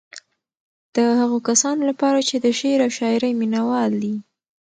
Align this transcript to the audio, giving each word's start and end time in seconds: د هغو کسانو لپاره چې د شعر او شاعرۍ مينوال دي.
د 0.95 0.97
هغو 1.19 1.37
کسانو 1.49 1.81
لپاره 1.89 2.19
چې 2.27 2.35
د 2.39 2.45
شعر 2.59 2.79
او 2.85 2.91
شاعرۍ 2.97 3.31
مينوال 3.41 3.91
دي. 4.03 4.15